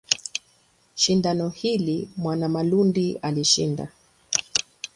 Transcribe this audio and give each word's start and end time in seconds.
Shindano 0.95 1.49
hili 1.49 2.09
Mwanamalundi 2.17 3.17
alishinda. 3.21 3.87